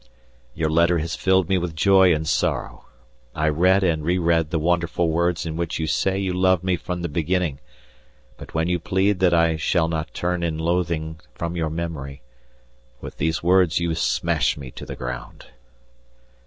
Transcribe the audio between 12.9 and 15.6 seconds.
with these words you smash me to the ground.